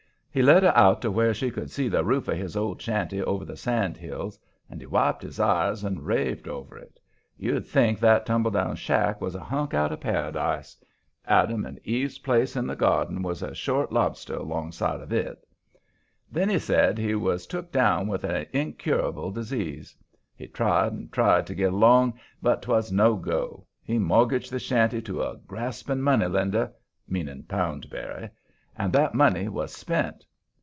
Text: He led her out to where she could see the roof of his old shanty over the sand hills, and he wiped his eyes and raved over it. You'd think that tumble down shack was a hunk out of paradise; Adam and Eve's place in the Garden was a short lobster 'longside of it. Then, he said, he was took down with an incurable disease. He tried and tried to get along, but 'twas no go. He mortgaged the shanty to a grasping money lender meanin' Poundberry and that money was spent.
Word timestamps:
He 0.33 0.41
led 0.41 0.63
her 0.63 0.71
out 0.77 1.01
to 1.01 1.11
where 1.11 1.33
she 1.33 1.51
could 1.51 1.69
see 1.69 1.89
the 1.89 2.05
roof 2.05 2.29
of 2.29 2.37
his 2.37 2.55
old 2.55 2.81
shanty 2.81 3.21
over 3.21 3.43
the 3.43 3.57
sand 3.57 3.97
hills, 3.97 4.39
and 4.69 4.79
he 4.79 4.87
wiped 4.87 5.23
his 5.23 5.41
eyes 5.41 5.83
and 5.83 6.05
raved 6.05 6.47
over 6.47 6.77
it. 6.77 7.01
You'd 7.35 7.67
think 7.67 7.99
that 7.99 8.25
tumble 8.25 8.49
down 8.49 8.77
shack 8.77 9.19
was 9.19 9.35
a 9.35 9.41
hunk 9.43 9.73
out 9.73 9.91
of 9.91 9.99
paradise; 9.99 10.77
Adam 11.25 11.65
and 11.65 11.81
Eve's 11.83 12.19
place 12.19 12.55
in 12.55 12.65
the 12.65 12.77
Garden 12.77 13.23
was 13.23 13.43
a 13.43 13.53
short 13.53 13.91
lobster 13.91 14.39
'longside 14.39 15.01
of 15.01 15.11
it. 15.11 15.45
Then, 16.31 16.47
he 16.47 16.59
said, 16.59 16.97
he 16.97 17.13
was 17.13 17.45
took 17.45 17.69
down 17.69 18.07
with 18.07 18.23
an 18.23 18.45
incurable 18.53 19.31
disease. 19.31 19.97
He 20.33 20.47
tried 20.47 20.93
and 20.93 21.11
tried 21.11 21.45
to 21.47 21.53
get 21.55 21.73
along, 21.73 22.13
but 22.41 22.61
'twas 22.61 22.89
no 22.89 23.17
go. 23.17 23.67
He 23.83 23.99
mortgaged 23.99 24.49
the 24.53 24.59
shanty 24.59 25.01
to 25.01 25.23
a 25.23 25.35
grasping 25.45 25.99
money 25.99 26.27
lender 26.27 26.71
meanin' 27.05 27.43
Poundberry 27.43 28.29
and 28.77 28.93
that 28.93 29.13
money 29.13 29.49
was 29.49 29.73
spent. 29.75 30.25